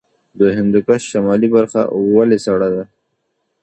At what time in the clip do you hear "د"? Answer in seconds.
0.39-0.41